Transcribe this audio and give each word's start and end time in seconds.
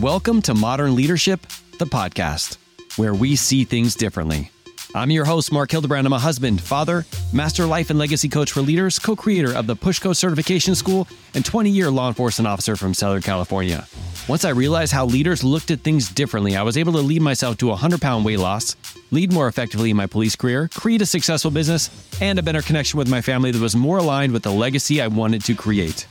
Welcome 0.00 0.42
to 0.42 0.52
Modern 0.52 0.94
Leadership, 0.94 1.46
the 1.78 1.86
podcast, 1.86 2.58
where 2.98 3.14
we 3.14 3.34
see 3.34 3.64
things 3.64 3.94
differently. 3.94 4.50
I'm 4.94 5.10
your 5.10 5.24
host, 5.24 5.50
Mark 5.50 5.70
Hildebrand. 5.70 6.06
I'm 6.06 6.12
a 6.12 6.18
husband, 6.18 6.60
father, 6.60 7.06
master 7.32 7.64
life 7.64 7.88
and 7.88 7.98
legacy 7.98 8.28
coach 8.28 8.52
for 8.52 8.60
leaders, 8.60 8.98
co 8.98 9.16
creator 9.16 9.56
of 9.56 9.66
the 9.66 9.74
Pushco 9.74 10.14
Certification 10.14 10.74
School, 10.74 11.08
and 11.32 11.46
20 11.46 11.70
year 11.70 11.90
law 11.90 12.08
enforcement 12.08 12.46
officer 12.46 12.76
from 12.76 12.92
Southern 12.92 13.22
California. 13.22 13.86
Once 14.28 14.44
I 14.44 14.50
realized 14.50 14.92
how 14.92 15.06
leaders 15.06 15.42
looked 15.42 15.70
at 15.70 15.80
things 15.80 16.10
differently, 16.10 16.56
I 16.56 16.62
was 16.62 16.76
able 16.76 16.92
to 16.92 16.98
lead 16.98 17.22
myself 17.22 17.56
to 17.58 17.68
a 17.68 17.70
100 17.70 17.98
pound 17.98 18.26
weight 18.26 18.38
loss, 18.38 18.76
lead 19.10 19.32
more 19.32 19.48
effectively 19.48 19.88
in 19.88 19.96
my 19.96 20.06
police 20.06 20.36
career, 20.36 20.68
create 20.74 21.00
a 21.00 21.06
successful 21.06 21.50
business, 21.50 21.88
and 22.20 22.38
a 22.38 22.42
better 22.42 22.60
connection 22.60 22.98
with 22.98 23.08
my 23.08 23.22
family 23.22 23.50
that 23.50 23.62
was 23.62 23.74
more 23.74 23.96
aligned 23.96 24.34
with 24.34 24.42
the 24.42 24.52
legacy 24.52 25.00
I 25.00 25.06
wanted 25.06 25.42
to 25.44 25.54
create. 25.54 26.06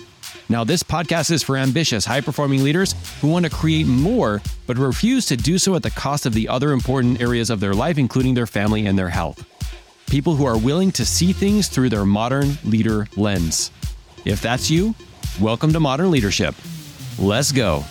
Now, 0.48 0.64
this 0.64 0.84
podcast 0.84 1.32
is 1.32 1.42
for 1.42 1.58
ambitious, 1.58 2.06
high 2.06 2.22
performing 2.22 2.64
leaders 2.64 2.94
who 3.20 3.30
want 3.30 3.46
to 3.46 3.52
create 3.52 3.88
more, 3.88 4.44
but 4.68 4.78
refuse 4.78 5.26
to 5.28 5.36
do 5.36 5.58
so 5.58 5.76
at 5.76 5.82
the 5.82 5.90
cost 5.90 6.28
of 6.28 6.34
the 6.34 6.48
other 6.48 6.72
important 6.72 7.20
areas 7.20 7.50
of 7.50 7.60
their 7.60 7.74
life, 7.74 7.98
including 7.98 8.36
their 8.36 8.46
family 8.46 8.86
and 8.86 8.98
their 8.98 9.10
health. 9.10 9.44
People 10.08 10.36
who 10.36 10.46
are 10.46 10.58
willing 10.58 10.92
to 10.92 11.06
see 11.06 11.34
things 11.34 11.68
through 11.68 11.90
their 11.90 12.06
modern 12.06 12.60
leader 12.64 13.08
lens. 13.18 13.72
If 14.24 14.40
that's 14.40 14.70
you, 14.70 14.94
welcome 15.42 15.74
to 15.74 15.80
Modern 15.80 16.12
Leadership. 16.12 16.54
Let's 17.18 17.52
go. 17.52 17.84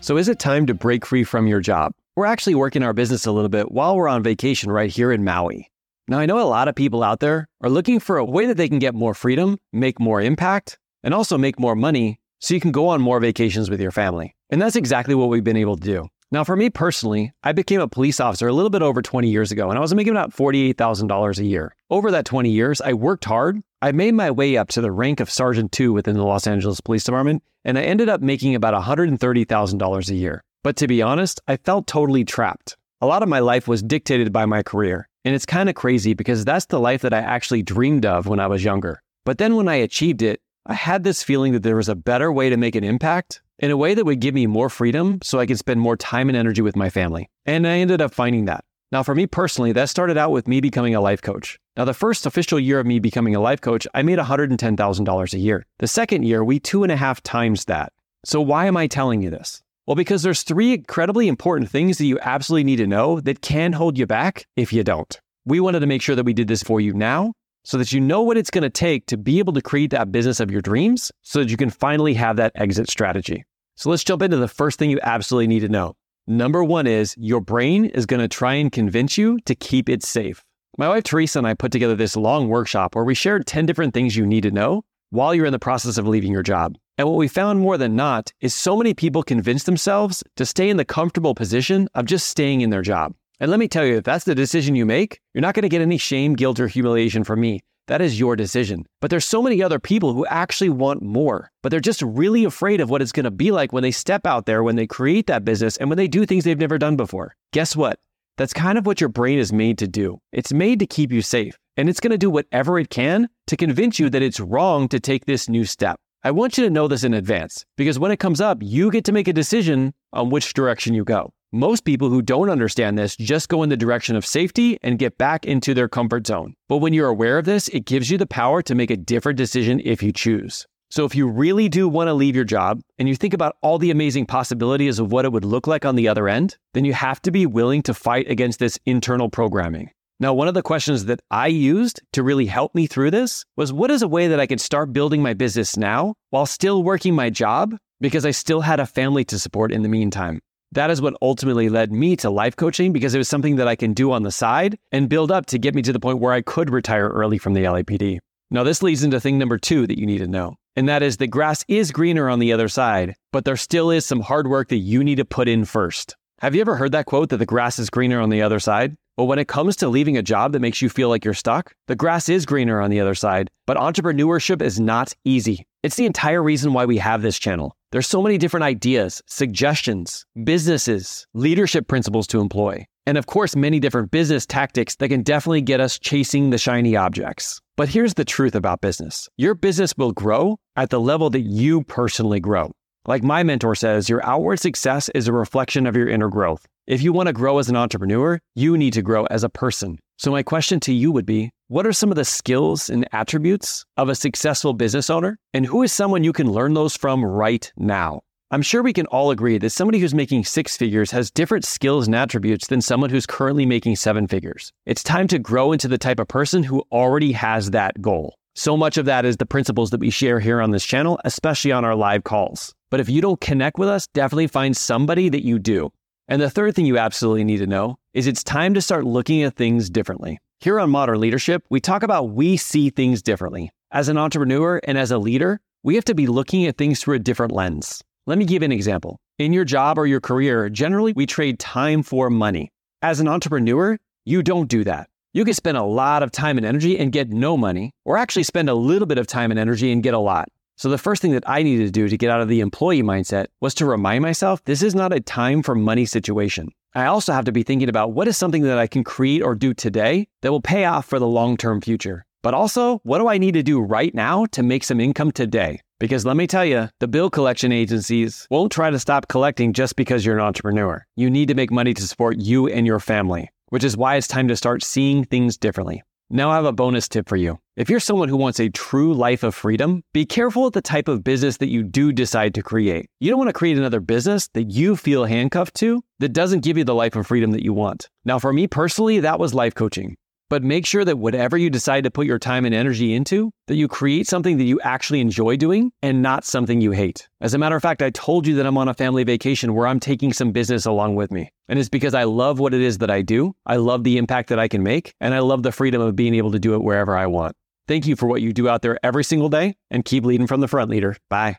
So, 0.00 0.18
is 0.18 0.28
it 0.28 0.38
time 0.38 0.66
to 0.66 0.74
break 0.74 1.06
free 1.06 1.24
from 1.24 1.46
your 1.46 1.60
job? 1.60 1.92
We're 2.16 2.26
actually 2.26 2.54
working 2.54 2.82
our 2.82 2.92
business 2.92 3.24
a 3.24 3.32
little 3.32 3.48
bit 3.48 3.72
while 3.72 3.96
we're 3.96 4.08
on 4.08 4.22
vacation 4.22 4.70
right 4.70 4.90
here 4.90 5.10
in 5.10 5.24
Maui. 5.24 5.70
Now, 6.08 6.20
I 6.20 6.26
know 6.26 6.40
a 6.40 6.46
lot 6.46 6.68
of 6.68 6.76
people 6.76 7.02
out 7.02 7.18
there 7.18 7.48
are 7.62 7.68
looking 7.68 7.98
for 7.98 8.16
a 8.16 8.24
way 8.24 8.46
that 8.46 8.56
they 8.56 8.68
can 8.68 8.78
get 8.78 8.94
more 8.94 9.12
freedom, 9.12 9.58
make 9.72 9.98
more 9.98 10.20
impact, 10.20 10.78
and 11.02 11.12
also 11.12 11.36
make 11.36 11.58
more 11.58 11.74
money 11.74 12.20
so 12.40 12.54
you 12.54 12.60
can 12.60 12.70
go 12.70 12.86
on 12.88 13.00
more 13.00 13.18
vacations 13.18 13.68
with 13.68 13.80
your 13.80 13.90
family. 13.90 14.36
And 14.48 14.62
that's 14.62 14.76
exactly 14.76 15.16
what 15.16 15.30
we've 15.30 15.42
been 15.42 15.56
able 15.56 15.76
to 15.76 15.82
do. 15.82 16.08
Now, 16.30 16.44
for 16.44 16.54
me 16.54 16.70
personally, 16.70 17.32
I 17.42 17.50
became 17.50 17.80
a 17.80 17.88
police 17.88 18.20
officer 18.20 18.46
a 18.46 18.52
little 18.52 18.70
bit 18.70 18.82
over 18.82 19.02
20 19.02 19.28
years 19.28 19.50
ago, 19.50 19.68
and 19.68 19.76
I 19.76 19.80
was 19.80 19.94
making 19.94 20.12
about 20.12 20.30
$48,000 20.30 21.38
a 21.38 21.44
year. 21.44 21.74
Over 21.90 22.12
that 22.12 22.24
20 22.24 22.50
years, 22.50 22.80
I 22.80 22.92
worked 22.92 23.24
hard. 23.24 23.60
I 23.82 23.90
made 23.90 24.14
my 24.14 24.30
way 24.30 24.56
up 24.56 24.68
to 24.70 24.80
the 24.80 24.92
rank 24.92 25.18
of 25.18 25.30
Sergeant 25.30 25.72
2 25.72 25.92
within 25.92 26.14
the 26.14 26.24
Los 26.24 26.46
Angeles 26.46 26.80
Police 26.80 27.02
Department, 27.02 27.42
and 27.64 27.76
I 27.76 27.82
ended 27.82 28.08
up 28.08 28.20
making 28.20 28.54
about 28.54 28.80
$130,000 28.80 30.08
a 30.08 30.14
year. 30.14 30.44
But 30.62 30.76
to 30.76 30.86
be 30.86 31.02
honest, 31.02 31.40
I 31.48 31.56
felt 31.56 31.88
totally 31.88 32.24
trapped. 32.24 32.76
A 33.00 33.06
lot 33.06 33.22
of 33.22 33.28
my 33.28 33.40
life 33.40 33.68
was 33.68 33.82
dictated 33.82 34.32
by 34.32 34.46
my 34.46 34.62
career, 34.62 35.08
and 35.26 35.34
it's 35.34 35.44
kind 35.44 35.68
of 35.68 35.74
crazy 35.74 36.14
because 36.14 36.44
that's 36.44 36.66
the 36.66 36.78
life 36.78 37.02
that 37.02 37.12
I 37.12 37.18
actually 37.18 37.64
dreamed 37.64 38.06
of 38.06 38.28
when 38.28 38.38
I 38.38 38.46
was 38.46 38.62
younger. 38.62 39.02
But 39.24 39.38
then 39.38 39.56
when 39.56 39.66
I 39.66 39.74
achieved 39.74 40.22
it, 40.22 40.40
I 40.66 40.74
had 40.74 41.02
this 41.02 41.24
feeling 41.24 41.52
that 41.52 41.64
there 41.64 41.74
was 41.74 41.88
a 41.88 41.96
better 41.96 42.30
way 42.30 42.48
to 42.48 42.56
make 42.56 42.76
an 42.76 42.84
impact 42.84 43.42
in 43.58 43.72
a 43.72 43.76
way 43.76 43.94
that 43.94 44.04
would 44.04 44.20
give 44.20 44.34
me 44.34 44.46
more 44.46 44.70
freedom 44.70 45.18
so 45.24 45.40
I 45.40 45.46
could 45.46 45.58
spend 45.58 45.80
more 45.80 45.96
time 45.96 46.28
and 46.28 46.36
energy 46.36 46.62
with 46.62 46.76
my 46.76 46.90
family. 46.90 47.28
And 47.44 47.66
I 47.66 47.78
ended 47.78 48.00
up 48.00 48.14
finding 48.14 48.44
that. 48.44 48.64
Now, 48.92 49.02
for 49.02 49.16
me 49.16 49.26
personally, 49.26 49.72
that 49.72 49.88
started 49.88 50.16
out 50.16 50.30
with 50.30 50.46
me 50.46 50.60
becoming 50.60 50.94
a 50.94 51.00
life 51.00 51.22
coach. 51.22 51.58
Now, 51.76 51.84
the 51.84 51.92
first 51.92 52.24
official 52.24 52.60
year 52.60 52.78
of 52.78 52.86
me 52.86 53.00
becoming 53.00 53.34
a 53.34 53.40
life 53.40 53.60
coach, 53.60 53.84
I 53.94 54.02
made 54.02 54.20
$110,000 54.20 55.34
a 55.34 55.38
year. 55.38 55.66
The 55.80 55.88
second 55.88 56.22
year, 56.22 56.44
we 56.44 56.60
two 56.60 56.84
and 56.84 56.92
a 56.92 56.96
half 56.96 57.20
times 57.24 57.64
that. 57.64 57.92
So, 58.24 58.40
why 58.40 58.66
am 58.66 58.76
I 58.76 58.86
telling 58.86 59.22
you 59.22 59.30
this? 59.30 59.60
Well, 59.86 59.94
because 59.94 60.24
there's 60.24 60.42
three 60.42 60.74
incredibly 60.74 61.28
important 61.28 61.70
things 61.70 61.98
that 61.98 62.06
you 62.06 62.18
absolutely 62.20 62.64
need 62.64 62.76
to 62.76 62.88
know 62.88 63.20
that 63.20 63.40
can 63.40 63.72
hold 63.72 63.96
you 63.96 64.04
back 64.04 64.46
if 64.56 64.72
you 64.72 64.82
don't. 64.82 65.20
We 65.44 65.60
wanted 65.60 65.80
to 65.80 65.86
make 65.86 66.02
sure 66.02 66.16
that 66.16 66.24
we 66.24 66.32
did 66.32 66.48
this 66.48 66.64
for 66.64 66.80
you 66.80 66.92
now 66.92 67.34
so 67.62 67.78
that 67.78 67.92
you 67.92 68.00
know 68.00 68.22
what 68.22 68.36
it's 68.36 68.50
going 68.50 68.62
to 68.62 68.70
take 68.70 69.06
to 69.06 69.16
be 69.16 69.38
able 69.38 69.52
to 69.52 69.62
create 69.62 69.90
that 69.90 70.10
business 70.10 70.40
of 70.40 70.50
your 70.50 70.60
dreams 70.60 71.12
so 71.22 71.38
that 71.38 71.50
you 71.50 71.56
can 71.56 71.70
finally 71.70 72.14
have 72.14 72.34
that 72.36 72.50
exit 72.56 72.90
strategy. 72.90 73.44
So 73.76 73.88
let's 73.88 74.02
jump 74.02 74.22
into 74.22 74.38
the 74.38 74.48
first 74.48 74.78
thing 74.78 74.90
you 74.90 74.98
absolutely 75.04 75.46
need 75.46 75.60
to 75.60 75.68
know. 75.68 75.94
Number 76.26 76.64
one 76.64 76.88
is 76.88 77.14
your 77.16 77.40
brain 77.40 77.84
is 77.84 78.06
going 78.06 78.20
to 78.20 78.28
try 78.28 78.54
and 78.54 78.72
convince 78.72 79.16
you 79.16 79.38
to 79.44 79.54
keep 79.54 79.88
it 79.88 80.02
safe. 80.02 80.42
My 80.78 80.88
wife 80.88 81.04
Teresa 81.04 81.38
and 81.38 81.46
I 81.46 81.54
put 81.54 81.70
together 81.70 81.94
this 81.94 82.16
long 82.16 82.48
workshop 82.48 82.96
where 82.96 83.04
we 83.04 83.14
shared 83.14 83.46
10 83.46 83.66
different 83.66 83.94
things 83.94 84.16
you 84.16 84.26
need 84.26 84.42
to 84.42 84.50
know 84.50 84.82
while 85.10 85.34
you're 85.34 85.46
in 85.46 85.52
the 85.52 85.58
process 85.58 85.98
of 85.98 86.06
leaving 86.06 86.32
your 86.32 86.42
job. 86.42 86.76
And 86.98 87.06
what 87.06 87.16
we 87.16 87.28
found 87.28 87.60
more 87.60 87.76
than 87.76 87.94
not 87.94 88.32
is 88.40 88.54
so 88.54 88.76
many 88.76 88.94
people 88.94 89.22
convince 89.22 89.64
themselves 89.64 90.24
to 90.36 90.46
stay 90.46 90.70
in 90.70 90.76
the 90.76 90.84
comfortable 90.84 91.34
position 91.34 91.88
of 91.94 92.06
just 92.06 92.28
staying 92.28 92.62
in 92.62 92.70
their 92.70 92.82
job. 92.82 93.14
And 93.38 93.50
let 93.50 93.60
me 93.60 93.68
tell 93.68 93.84
you, 93.84 93.98
if 93.98 94.04
that's 94.04 94.24
the 94.24 94.34
decision 94.34 94.74
you 94.74 94.86
make, 94.86 95.20
you're 95.34 95.42
not 95.42 95.54
going 95.54 95.62
to 95.62 95.68
get 95.68 95.82
any 95.82 95.98
shame, 95.98 96.34
guilt, 96.34 96.58
or 96.58 96.68
humiliation 96.68 97.22
from 97.22 97.40
me. 97.40 97.62
That 97.86 98.00
is 98.00 98.18
your 98.18 98.34
decision. 98.34 98.86
But 99.00 99.10
there's 99.10 99.24
so 99.24 99.42
many 99.42 99.62
other 99.62 99.78
people 99.78 100.12
who 100.12 100.26
actually 100.26 100.70
want 100.70 101.02
more, 101.02 101.52
but 101.62 101.68
they're 101.68 101.80
just 101.80 102.02
really 102.02 102.44
afraid 102.44 102.80
of 102.80 102.90
what 102.90 103.02
it's 103.02 103.12
going 103.12 103.24
to 103.24 103.30
be 103.30 103.52
like 103.52 103.72
when 103.72 103.82
they 103.82 103.92
step 103.92 104.26
out 104.26 104.46
there, 104.46 104.62
when 104.62 104.76
they 104.76 104.86
create 104.86 105.26
that 105.28 105.44
business, 105.44 105.76
and 105.76 105.88
when 105.88 105.98
they 105.98 106.08
do 106.08 106.26
things 106.26 106.44
they've 106.44 106.58
never 106.58 106.78
done 106.78 106.96
before. 106.96 107.36
Guess 107.52 107.76
what? 107.76 108.00
That's 108.38 108.52
kind 108.52 108.76
of 108.76 108.86
what 108.86 109.00
your 109.00 109.08
brain 109.08 109.38
is 109.38 109.52
made 109.52 109.78
to 109.78 109.86
do. 109.86 110.18
It's 110.32 110.52
made 110.52 110.80
to 110.80 110.86
keep 110.86 111.12
you 111.12 111.22
safe, 111.22 111.56
and 111.76 111.88
it's 111.88 112.00
going 112.00 112.10
to 112.10 112.18
do 112.18 112.30
whatever 112.30 112.78
it 112.78 112.90
can 112.90 113.28
to 113.46 113.56
convince 113.56 113.98
you 113.98 114.10
that 114.10 114.22
it's 114.22 114.40
wrong 114.40 114.88
to 114.88 115.00
take 115.00 115.26
this 115.26 115.48
new 115.48 115.64
step. 115.64 115.98
I 116.24 116.30
want 116.32 116.58
you 116.58 116.64
to 116.64 116.70
know 116.70 116.88
this 116.88 117.04
in 117.04 117.14
advance 117.14 117.64
because 117.76 117.98
when 117.98 118.10
it 118.10 118.18
comes 118.18 118.40
up, 118.40 118.58
you 118.60 118.90
get 118.90 119.04
to 119.04 119.12
make 119.12 119.28
a 119.28 119.32
decision 119.32 119.94
on 120.12 120.30
which 120.30 120.54
direction 120.54 120.94
you 120.94 121.04
go. 121.04 121.32
Most 121.52 121.84
people 121.84 122.08
who 122.08 122.20
don't 122.20 122.50
understand 122.50 122.98
this 122.98 123.16
just 123.16 123.48
go 123.48 123.62
in 123.62 123.68
the 123.68 123.76
direction 123.76 124.16
of 124.16 124.26
safety 124.26 124.78
and 124.82 124.98
get 124.98 125.16
back 125.16 125.46
into 125.46 125.72
their 125.72 125.88
comfort 125.88 126.26
zone. 126.26 126.54
But 126.68 126.78
when 126.78 126.92
you're 126.92 127.08
aware 127.08 127.38
of 127.38 127.44
this, 127.44 127.68
it 127.68 127.86
gives 127.86 128.10
you 128.10 128.18
the 128.18 128.26
power 128.26 128.62
to 128.62 128.74
make 128.74 128.90
a 128.90 128.96
different 128.96 129.38
decision 129.38 129.80
if 129.84 130.02
you 130.02 130.12
choose. 130.12 130.66
So 130.90 131.04
if 131.04 131.14
you 131.14 131.28
really 131.28 131.68
do 131.68 131.88
want 131.88 132.08
to 132.08 132.14
leave 132.14 132.36
your 132.36 132.44
job 132.44 132.80
and 132.98 133.08
you 133.08 133.16
think 133.16 133.34
about 133.34 133.56
all 133.62 133.78
the 133.78 133.90
amazing 133.90 134.26
possibilities 134.26 134.98
of 134.98 135.12
what 135.12 135.24
it 135.24 135.32
would 135.32 135.44
look 135.44 135.66
like 135.66 135.84
on 135.84 135.96
the 135.96 136.08
other 136.08 136.28
end, 136.28 136.56
then 136.74 136.84
you 136.84 136.92
have 136.92 137.22
to 137.22 137.30
be 137.30 137.46
willing 137.46 137.82
to 137.84 137.94
fight 137.94 138.28
against 138.28 138.58
this 138.58 138.78
internal 138.84 139.28
programming. 139.28 139.90
Now, 140.18 140.32
one 140.32 140.48
of 140.48 140.54
the 140.54 140.62
questions 140.62 141.04
that 141.06 141.20
I 141.30 141.48
used 141.48 142.00
to 142.14 142.22
really 142.22 142.46
help 142.46 142.74
me 142.74 142.86
through 142.86 143.10
this 143.10 143.44
was 143.54 143.70
what 143.70 143.90
is 143.90 144.00
a 144.00 144.08
way 144.08 144.28
that 144.28 144.40
I 144.40 144.46
could 144.46 144.62
start 144.62 144.94
building 144.94 145.22
my 145.22 145.34
business 145.34 145.76
now 145.76 146.14
while 146.30 146.46
still 146.46 146.82
working 146.82 147.14
my 147.14 147.28
job 147.28 147.76
because 148.00 148.24
I 148.24 148.30
still 148.30 148.62
had 148.62 148.80
a 148.80 148.86
family 148.86 149.26
to 149.26 149.38
support 149.38 149.72
in 149.72 149.82
the 149.82 149.90
meantime? 149.90 150.40
That 150.72 150.90
is 150.90 151.02
what 151.02 151.18
ultimately 151.20 151.68
led 151.68 151.92
me 151.92 152.16
to 152.16 152.30
life 152.30 152.56
coaching 152.56 152.94
because 152.94 153.14
it 153.14 153.18
was 153.18 153.28
something 153.28 153.56
that 153.56 153.68
I 153.68 153.76
can 153.76 153.92
do 153.92 154.10
on 154.10 154.22
the 154.22 154.30
side 154.30 154.78
and 154.90 155.10
build 155.10 155.30
up 155.30 155.44
to 155.46 155.58
get 155.58 155.74
me 155.74 155.82
to 155.82 155.92
the 155.92 156.00
point 156.00 156.20
where 156.20 156.32
I 156.32 156.40
could 156.40 156.70
retire 156.70 157.08
early 157.08 157.36
from 157.36 157.52
the 157.52 157.64
LAPD. 157.64 158.18
Now, 158.50 158.62
this 158.62 158.82
leads 158.82 159.04
into 159.04 159.20
thing 159.20 159.36
number 159.36 159.58
two 159.58 159.86
that 159.86 159.98
you 159.98 160.06
need 160.06 160.18
to 160.18 160.26
know, 160.26 160.54
and 160.76 160.88
that 160.88 161.02
is 161.02 161.18
the 161.18 161.26
grass 161.26 161.62
is 161.68 161.92
greener 161.92 162.30
on 162.30 162.38
the 162.38 162.54
other 162.54 162.68
side, 162.68 163.16
but 163.32 163.44
there 163.44 163.56
still 163.56 163.90
is 163.90 164.06
some 164.06 164.20
hard 164.20 164.48
work 164.48 164.68
that 164.68 164.76
you 164.76 165.04
need 165.04 165.16
to 165.16 165.26
put 165.26 165.46
in 165.46 165.66
first. 165.66 166.16
Have 166.40 166.54
you 166.54 166.62
ever 166.62 166.76
heard 166.76 166.92
that 166.92 167.06
quote 167.06 167.28
that 167.30 167.36
the 167.36 167.46
grass 167.46 167.78
is 167.78 167.90
greener 167.90 168.20
on 168.20 168.30
the 168.30 168.42
other 168.42 168.60
side? 168.60 168.96
Well, 169.16 169.26
when 169.26 169.38
it 169.38 169.48
comes 169.48 169.76
to 169.76 169.88
leaving 169.88 170.18
a 170.18 170.22
job 170.22 170.52
that 170.52 170.60
makes 170.60 170.82
you 170.82 170.90
feel 170.90 171.08
like 171.08 171.24
you're 171.24 171.32
stuck, 171.32 171.72
the 171.86 171.96
grass 171.96 172.28
is 172.28 172.44
greener 172.44 172.82
on 172.82 172.90
the 172.90 173.00
other 173.00 173.14
side, 173.14 173.48
but 173.66 173.78
entrepreneurship 173.78 174.60
is 174.60 174.78
not 174.78 175.14
easy. 175.24 175.64
It's 175.82 175.96
the 175.96 176.04
entire 176.04 176.42
reason 176.42 176.74
why 176.74 176.84
we 176.84 176.98
have 176.98 177.22
this 177.22 177.38
channel. 177.38 177.74
There's 177.92 178.06
so 178.06 178.20
many 178.20 178.36
different 178.36 178.64
ideas, 178.64 179.22
suggestions, 179.26 180.26
businesses, 180.44 181.26
leadership 181.32 181.88
principles 181.88 182.26
to 182.26 182.42
employ, 182.42 182.84
and 183.06 183.16
of 183.16 183.24
course, 183.24 183.56
many 183.56 183.80
different 183.80 184.10
business 184.10 184.44
tactics 184.44 184.96
that 184.96 185.08
can 185.08 185.22
definitely 185.22 185.62
get 185.62 185.80
us 185.80 185.98
chasing 185.98 186.50
the 186.50 186.58
shiny 186.58 186.94
objects. 186.94 187.58
But 187.76 187.88
here's 187.88 188.14
the 188.14 188.24
truth 188.24 188.54
about 188.54 188.82
business 188.82 189.30
your 189.38 189.54
business 189.54 189.94
will 189.96 190.12
grow 190.12 190.58
at 190.76 190.90
the 190.90 191.00
level 191.00 191.30
that 191.30 191.40
you 191.40 191.84
personally 191.84 192.40
grow. 192.40 192.70
Like 193.06 193.22
my 193.22 193.42
mentor 193.44 193.76
says, 193.76 194.10
your 194.10 194.22
outward 194.26 194.58
success 194.58 195.08
is 195.14 195.26
a 195.26 195.32
reflection 195.32 195.86
of 195.86 195.96
your 195.96 196.08
inner 196.08 196.28
growth. 196.28 196.66
If 196.86 197.02
you 197.02 197.12
want 197.12 197.26
to 197.26 197.32
grow 197.32 197.58
as 197.58 197.68
an 197.68 197.74
entrepreneur, 197.74 198.38
you 198.54 198.78
need 198.78 198.92
to 198.92 199.02
grow 199.02 199.24
as 199.24 199.42
a 199.42 199.48
person. 199.48 199.98
So, 200.18 200.30
my 200.30 200.44
question 200.44 200.78
to 200.80 200.92
you 200.92 201.10
would 201.10 201.26
be 201.26 201.50
what 201.66 201.84
are 201.84 201.92
some 201.92 202.12
of 202.12 202.16
the 202.16 202.24
skills 202.24 202.88
and 202.88 203.08
attributes 203.10 203.84
of 203.96 204.08
a 204.08 204.14
successful 204.14 204.72
business 204.72 205.10
owner? 205.10 205.36
And 205.52 205.66
who 205.66 205.82
is 205.82 205.92
someone 205.92 206.22
you 206.22 206.32
can 206.32 206.52
learn 206.52 206.74
those 206.74 206.96
from 206.96 207.24
right 207.24 207.72
now? 207.76 208.20
I'm 208.52 208.62
sure 208.62 208.84
we 208.84 208.92
can 208.92 209.06
all 209.06 209.32
agree 209.32 209.58
that 209.58 209.70
somebody 209.70 209.98
who's 209.98 210.14
making 210.14 210.44
six 210.44 210.76
figures 210.76 211.10
has 211.10 211.28
different 211.28 211.64
skills 211.64 212.06
and 212.06 212.14
attributes 212.14 212.68
than 212.68 212.80
someone 212.80 213.10
who's 213.10 213.26
currently 213.26 213.66
making 213.66 213.96
seven 213.96 214.28
figures. 214.28 214.72
It's 214.84 215.02
time 215.02 215.26
to 215.26 215.40
grow 215.40 215.72
into 215.72 215.88
the 215.88 215.98
type 215.98 216.20
of 216.20 216.28
person 216.28 216.62
who 216.62 216.84
already 216.92 217.32
has 217.32 217.72
that 217.72 218.00
goal. 218.00 218.36
So 218.54 218.76
much 218.76 218.96
of 218.96 219.06
that 219.06 219.24
is 219.24 219.38
the 219.38 219.44
principles 219.44 219.90
that 219.90 219.98
we 219.98 220.10
share 220.10 220.38
here 220.38 220.62
on 220.62 220.70
this 220.70 220.84
channel, 220.84 221.18
especially 221.24 221.72
on 221.72 221.84
our 221.84 221.96
live 221.96 222.22
calls. 222.22 222.72
But 222.90 223.00
if 223.00 223.08
you 223.08 223.20
don't 223.20 223.40
connect 223.40 223.76
with 223.76 223.88
us, 223.88 224.06
definitely 224.14 224.46
find 224.46 224.76
somebody 224.76 225.28
that 225.30 225.44
you 225.44 225.58
do. 225.58 225.90
And 226.28 226.42
the 226.42 226.50
third 226.50 226.74
thing 226.74 226.86
you 226.86 226.98
absolutely 226.98 227.44
need 227.44 227.58
to 227.58 227.68
know 227.68 227.98
is 228.12 228.26
it's 228.26 228.42
time 228.42 228.74
to 228.74 228.82
start 228.82 229.04
looking 229.04 229.44
at 229.44 229.54
things 229.54 229.88
differently. 229.88 230.40
Here 230.58 230.80
on 230.80 230.90
Modern 230.90 231.20
Leadership, 231.20 231.62
we 231.70 231.80
talk 231.80 232.02
about 232.02 232.30
we 232.30 232.56
see 232.56 232.90
things 232.90 233.22
differently. 233.22 233.70
As 233.92 234.08
an 234.08 234.18
entrepreneur 234.18 234.80
and 234.82 234.98
as 234.98 235.12
a 235.12 235.18
leader, 235.18 235.60
we 235.84 235.94
have 235.94 236.04
to 236.06 236.14
be 236.16 236.26
looking 236.26 236.66
at 236.66 236.76
things 236.76 237.00
through 237.00 237.14
a 237.14 237.20
different 237.20 237.52
lens. 237.52 238.02
Let 238.26 238.38
me 238.38 238.44
give 238.44 238.62
an 238.62 238.72
example. 238.72 239.20
In 239.38 239.52
your 239.52 239.64
job 239.64 239.98
or 239.98 240.06
your 240.06 240.20
career, 240.20 240.68
generally 240.68 241.12
we 241.14 241.26
trade 241.26 241.60
time 241.60 242.02
for 242.02 242.28
money. 242.28 242.72
As 243.02 243.20
an 243.20 243.28
entrepreneur, 243.28 243.96
you 244.24 244.42
don't 244.42 244.68
do 244.68 244.82
that. 244.82 245.08
You 245.32 245.44
can 245.44 245.54
spend 245.54 245.76
a 245.76 245.84
lot 245.84 246.24
of 246.24 246.32
time 246.32 246.56
and 246.56 246.66
energy 246.66 246.98
and 246.98 247.12
get 247.12 247.30
no 247.30 247.56
money, 247.56 247.92
or 248.04 248.16
actually 248.16 248.42
spend 248.42 248.68
a 248.68 248.74
little 248.74 249.06
bit 249.06 249.18
of 249.18 249.28
time 249.28 249.52
and 249.52 249.60
energy 249.60 249.92
and 249.92 250.02
get 250.02 250.14
a 250.14 250.18
lot. 250.18 250.48
So 250.76 250.90
the 250.90 250.98
first 250.98 251.22
thing 251.22 251.32
that 251.32 251.48
I 251.48 251.62
needed 251.62 251.86
to 251.86 251.90
do 251.90 252.06
to 252.06 252.18
get 252.18 252.30
out 252.30 252.42
of 252.42 252.48
the 252.48 252.60
employee 252.60 253.02
mindset 253.02 253.46
was 253.60 253.74
to 253.74 253.86
remind 253.86 254.22
myself 254.22 254.62
this 254.64 254.82
is 254.82 254.94
not 254.94 255.12
a 255.12 255.20
time 255.20 255.62
for 255.62 255.74
money 255.74 256.04
situation. 256.04 256.68
I 256.94 257.06
also 257.06 257.32
have 257.32 257.46
to 257.46 257.52
be 257.52 257.62
thinking 257.62 257.88
about 257.88 258.12
what 258.12 258.28
is 258.28 258.36
something 258.36 258.62
that 258.62 258.78
I 258.78 258.86
can 258.86 259.02
create 259.02 259.42
or 259.42 259.54
do 259.54 259.72
today 259.72 260.28
that 260.42 260.50
will 260.50 260.60
pay 260.60 260.84
off 260.84 261.06
for 261.06 261.18
the 261.18 261.26
long 261.26 261.56
term 261.56 261.80
future. 261.80 262.26
But 262.42 262.54
also, 262.54 263.00
what 263.04 263.18
do 263.18 263.26
I 263.26 263.38
need 263.38 263.54
to 263.54 263.62
do 263.62 263.80
right 263.80 264.14
now 264.14 264.46
to 264.52 264.62
make 264.62 264.84
some 264.84 265.00
income 265.00 265.32
today? 265.32 265.80
Because 265.98 266.26
let 266.26 266.36
me 266.36 266.46
tell 266.46 266.64
you, 266.64 266.90
the 267.00 267.08
bill 267.08 267.30
collection 267.30 267.72
agencies 267.72 268.46
won't 268.50 268.70
try 268.70 268.90
to 268.90 268.98
stop 268.98 269.28
collecting 269.28 269.72
just 269.72 269.96
because 269.96 270.24
you're 270.26 270.38
an 270.38 270.44
entrepreneur. 270.44 271.04
You 271.16 271.30
need 271.30 271.48
to 271.48 271.54
make 271.54 271.72
money 271.72 271.94
to 271.94 272.06
support 272.06 272.36
you 272.38 272.68
and 272.68 272.86
your 272.86 273.00
family, 273.00 273.48
which 273.70 273.82
is 273.82 273.96
why 273.96 274.16
it's 274.16 274.28
time 274.28 274.48
to 274.48 274.56
start 274.56 274.82
seeing 274.82 275.24
things 275.24 275.56
differently. 275.56 276.02
Now, 276.28 276.50
I 276.50 276.56
have 276.56 276.66
a 276.66 276.72
bonus 276.72 277.08
tip 277.08 277.28
for 277.28 277.36
you. 277.36 277.58
If 277.76 277.90
you're 277.90 278.00
someone 278.00 278.30
who 278.30 278.38
wants 278.38 278.58
a 278.58 278.70
true 278.70 279.12
life 279.12 279.42
of 279.42 279.54
freedom, 279.54 280.02
be 280.14 280.24
careful 280.24 280.66
of 280.66 280.72
the 280.72 280.80
type 280.80 281.08
of 281.08 281.22
business 281.22 281.58
that 281.58 281.68
you 281.68 281.82
do 281.82 282.10
decide 282.10 282.54
to 282.54 282.62
create. 282.62 283.10
You 283.20 283.28
don't 283.28 283.38
want 283.38 283.50
to 283.50 283.52
create 283.52 283.76
another 283.76 284.00
business 284.00 284.48
that 284.54 284.70
you 284.70 284.96
feel 284.96 285.26
handcuffed 285.26 285.74
to 285.74 286.02
that 286.20 286.32
doesn't 286.32 286.64
give 286.64 286.78
you 286.78 286.84
the 286.84 286.94
life 286.94 287.16
of 287.16 287.26
freedom 287.26 287.50
that 287.50 287.62
you 287.62 287.74
want. 287.74 288.08
Now, 288.24 288.38
for 288.38 288.50
me 288.50 288.66
personally, 288.66 289.20
that 289.20 289.38
was 289.38 289.52
life 289.52 289.74
coaching. 289.74 290.16
But 290.48 290.62
make 290.62 290.86
sure 290.86 291.04
that 291.04 291.18
whatever 291.18 291.58
you 291.58 291.68
decide 291.68 292.04
to 292.04 292.10
put 292.10 292.26
your 292.26 292.38
time 292.38 292.64
and 292.64 292.74
energy 292.74 293.12
into, 293.12 293.52
that 293.66 293.76
you 293.76 293.88
create 293.88 294.26
something 294.26 294.56
that 294.56 294.64
you 294.64 294.80
actually 294.80 295.20
enjoy 295.20 295.58
doing 295.58 295.92
and 296.00 296.22
not 296.22 296.46
something 296.46 296.80
you 296.80 296.92
hate. 296.92 297.28
As 297.42 297.52
a 297.52 297.58
matter 297.58 297.76
of 297.76 297.82
fact, 297.82 298.00
I 298.00 298.08
told 298.08 298.46
you 298.46 298.54
that 298.54 298.64
I'm 298.64 298.78
on 298.78 298.88
a 298.88 298.94
family 298.94 299.24
vacation 299.24 299.74
where 299.74 299.86
I'm 299.86 300.00
taking 300.00 300.32
some 300.32 300.50
business 300.50 300.86
along 300.86 301.16
with 301.16 301.30
me. 301.30 301.50
And 301.68 301.78
it's 301.78 301.90
because 301.90 302.14
I 302.14 302.24
love 302.24 302.58
what 302.58 302.72
it 302.72 302.80
is 302.80 302.98
that 302.98 303.10
I 303.10 303.20
do. 303.20 303.54
I 303.66 303.76
love 303.76 304.02
the 304.02 304.16
impact 304.16 304.48
that 304.48 304.58
I 304.58 304.66
can 304.68 304.82
make, 304.82 305.12
and 305.20 305.34
I 305.34 305.40
love 305.40 305.62
the 305.62 305.72
freedom 305.72 306.00
of 306.00 306.16
being 306.16 306.34
able 306.34 306.52
to 306.52 306.58
do 306.58 306.74
it 306.74 306.82
wherever 306.82 307.14
I 307.14 307.26
want. 307.26 307.54
Thank 307.88 308.06
you 308.06 308.16
for 308.16 308.26
what 308.26 308.42
you 308.42 308.52
do 308.52 308.68
out 308.68 308.82
there 308.82 308.98
every 309.02 309.24
single 309.24 309.48
day 309.48 309.76
and 309.90 310.04
keep 310.04 310.24
leading 310.24 310.46
from 310.46 310.60
the 310.60 310.68
front, 310.68 310.90
leader. 310.90 311.16
Bye. 311.30 311.58